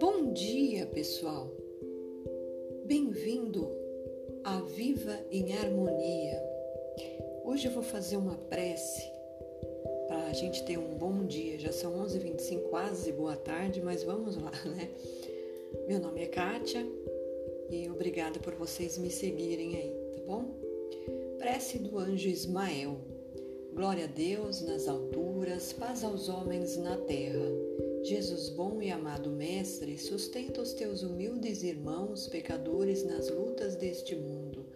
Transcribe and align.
Bom 0.00 0.32
dia, 0.32 0.86
pessoal. 0.86 1.48
Bem-vindo 2.84 3.70
a 4.42 4.60
Viva 4.62 5.20
em 5.30 5.52
Harmonia. 5.56 6.42
Hoje 7.44 7.68
eu 7.68 7.72
vou 7.72 7.84
fazer 7.84 8.16
uma 8.16 8.34
prece 8.34 9.08
para 10.08 10.26
a 10.26 10.32
gente 10.32 10.64
ter 10.64 10.78
um 10.78 10.96
bom 10.96 11.24
dia. 11.26 11.60
Já 11.60 11.70
são 11.70 12.04
11h25, 12.04 12.62
quase 12.70 13.12
boa 13.12 13.36
tarde, 13.36 13.80
mas 13.80 14.02
vamos 14.02 14.36
lá, 14.36 14.50
né? 14.66 14.90
Meu 15.86 16.00
nome 16.00 16.24
é 16.24 16.26
Kátia 16.26 16.84
e 17.70 17.88
obrigada 17.88 18.40
por 18.40 18.56
vocês 18.56 18.98
me 18.98 19.10
seguirem 19.10 19.76
aí, 19.76 19.94
tá 20.16 20.22
bom? 20.24 20.56
Prece 21.38 21.78
do 21.78 21.98
anjo 21.98 22.28
Ismael. 22.28 23.11
Glória 23.74 24.04
a 24.04 24.08
Deus 24.08 24.60
nas 24.62 24.86
alturas, 24.88 25.72
paz 25.72 26.04
aos 26.04 26.28
homens 26.28 26.76
na 26.76 26.96
terra. 26.96 27.50
Jesus 28.02 28.48
bom 28.48 28.82
e 28.82 28.90
amado 28.90 29.30
Mestre, 29.30 29.98
sustenta 29.98 30.60
os 30.60 30.72
teus 30.72 31.02
humildes 31.02 31.62
irmãos 31.62 32.26
pecadores 32.28 33.04
nas 33.04 33.30
lutas 33.30 33.76
deste 33.76 34.14
mundo. 34.14 34.66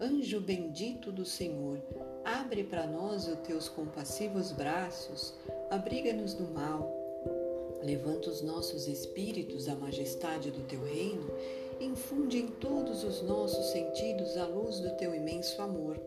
Anjo 0.00 0.40
bendito 0.40 1.12
do 1.12 1.24
Senhor, 1.24 1.82
abre 2.24 2.64
para 2.64 2.86
nós 2.86 3.28
os 3.28 3.38
teus 3.40 3.68
compassivos 3.68 4.52
braços, 4.52 5.34
abriga-nos 5.70 6.34
do 6.34 6.44
mal. 6.44 6.96
Levanta 7.82 8.30
os 8.30 8.42
nossos 8.42 8.86
espíritos 8.86 9.68
à 9.68 9.74
majestade 9.74 10.50
do 10.50 10.62
teu 10.64 10.82
reino 10.82 11.30
infunde 11.80 12.38
em 12.38 12.46
todos 12.46 13.04
os 13.04 13.22
nossos 13.22 13.66
sentidos 13.66 14.36
a 14.36 14.46
luz 14.46 14.80
do 14.80 14.90
teu 14.96 15.14
imenso 15.14 15.60
amor. 15.62 15.98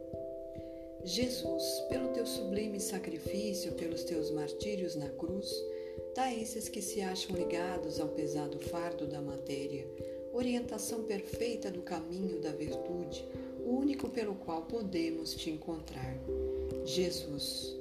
Jesus, 1.05 1.81
pelo 1.89 2.07
teu 2.09 2.25
sublime 2.25 2.79
sacrifício, 2.79 3.73
pelos 3.73 4.03
teus 4.05 4.31
martírios 4.31 4.95
na 4.95 5.09
cruz, 5.09 5.53
dá 6.15 6.33
esses 6.33 6.69
que 6.69 6.81
se 6.81 7.01
acham 7.01 7.35
ligados 7.35 7.99
ao 7.99 8.07
pesado 8.07 8.57
fardo 8.57 9.05
da 9.05 9.21
matéria, 9.21 9.85
orientação 10.31 11.03
perfeita 11.03 11.69
do 11.69 11.81
caminho 11.81 12.39
da 12.39 12.51
virtude, 12.51 13.27
o 13.65 13.71
único 13.71 14.07
pelo 14.09 14.33
qual 14.33 14.61
podemos 14.61 15.35
te 15.35 15.49
encontrar. 15.49 16.17
Jesus, 16.85 17.75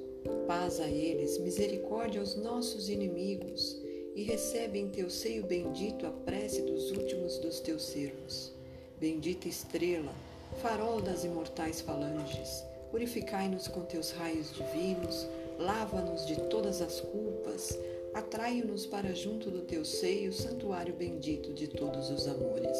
paz 0.45 0.81
a 0.81 0.89
eles, 0.89 1.37
misericórdia 1.37 2.19
aos 2.19 2.35
nossos 2.35 2.89
inimigos, 2.89 3.81
e 4.15 4.23
recebe 4.23 4.79
em 4.79 4.89
teu 4.89 5.09
seio 5.09 5.45
bendito 5.45 6.05
a 6.05 6.11
prece 6.11 6.61
dos 6.61 6.91
últimos 6.91 7.37
dos 7.37 7.61
teus 7.61 7.83
servos. 7.83 8.51
Bendita 8.99 9.47
estrela, 9.47 10.13
farol 10.61 11.01
das 11.01 11.23
imortais 11.23 11.79
falanges, 11.79 12.63
purificai-nos 12.93 13.67
com 13.67 13.81
teus 13.81 14.11
raios 14.11 14.53
divinos, 14.53 15.27
lava-nos 15.57 16.27
de 16.27 16.39
todas 16.41 16.79
as 16.79 17.01
culpas, 17.01 17.75
atrai-nos 18.13 18.85
para 18.85 19.15
junto 19.15 19.49
do 19.49 19.61
teu 19.61 19.83
seio, 19.83 20.31
santuário 20.31 20.93
bendito 20.93 21.51
de 21.51 21.67
todos 21.67 22.11
os 22.11 22.27
amores. 22.27 22.77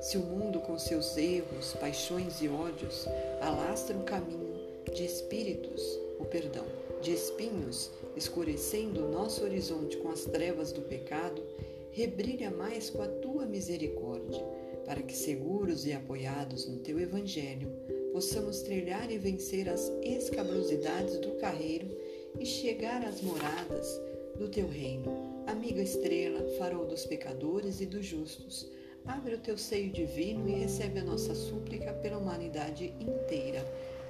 Se 0.00 0.16
o 0.16 0.22
mundo 0.22 0.58
com 0.60 0.78
seus 0.78 1.18
erros, 1.18 1.74
paixões 1.74 2.40
e 2.40 2.48
ódios 2.48 3.06
alastra 3.42 3.94
um 3.94 4.04
caminho 4.04 4.58
de 4.94 5.04
espíritos, 5.04 5.82
o 6.18 6.24
perdão, 6.24 6.64
de 7.02 7.12
espinhos, 7.12 7.90
escurecendo 8.16 9.04
o 9.04 9.12
nosso 9.12 9.44
horizonte 9.44 9.98
com 9.98 10.08
as 10.08 10.24
trevas 10.24 10.72
do 10.72 10.80
pecado, 10.80 11.42
rebrilha 11.90 12.50
mais 12.50 12.88
com 12.88 13.02
a 13.02 13.06
tua 13.06 13.44
misericórdia, 13.44 14.42
para 14.86 15.02
que, 15.02 15.14
seguros 15.14 15.84
e 15.84 15.92
apoiados 15.92 16.66
no 16.66 16.78
teu 16.78 16.98
Evangelho, 16.98 17.70
possamos 18.16 18.62
trilhar 18.62 19.10
e 19.10 19.18
vencer 19.18 19.68
as 19.68 19.92
escabrosidades 20.02 21.18
do 21.18 21.32
carreiro 21.32 21.94
e 22.40 22.46
chegar 22.46 23.04
às 23.04 23.20
moradas 23.20 24.00
do 24.38 24.48
teu 24.48 24.66
reino. 24.66 25.44
Amiga 25.46 25.82
estrela, 25.82 26.42
farol 26.56 26.86
dos 26.86 27.04
pecadores 27.04 27.82
e 27.82 27.84
dos 27.84 28.06
justos, 28.06 28.66
abre 29.04 29.34
o 29.34 29.38
teu 29.38 29.58
seio 29.58 29.92
divino 29.92 30.48
e 30.48 30.60
recebe 30.60 31.00
a 31.00 31.04
nossa 31.04 31.34
súplica 31.34 31.92
pela 31.92 32.16
humanidade 32.16 32.94
inteira. 32.98 33.62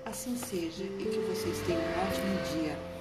Assim 0.04 0.36
seja 0.36 0.84
e 0.84 1.04
que 1.04 1.18
vocês 1.28 1.58
tenham 1.66 1.80
um 1.80 2.06
ótimo 2.06 2.62
dia 2.62 2.96